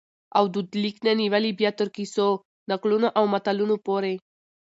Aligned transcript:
او 0.37 0.43
دود 0.53 0.69
لیک 0.81 0.97
نه 1.05 1.13
نیولي 1.19 1.51
بیا 1.59 1.71
تر 1.79 1.87
کیسو، 1.95 2.27
نکلو 2.69 2.97
او 3.17 3.23
متلونو 3.33 3.75
پوري 3.85 4.15